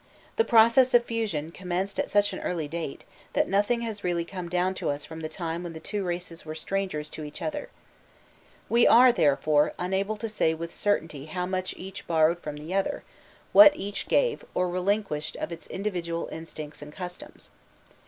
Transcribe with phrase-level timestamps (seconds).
[0.37, 4.49] The process of fusion commenced at such an early date, that nothing has really come
[4.49, 7.69] down to us from the time when the two races were strangers to each other.
[8.67, 13.03] We are, therefore, unable to say with certainty how much each borrowed from the other,
[13.53, 17.51] what each gave, or relinquished of its individual instincts and customs.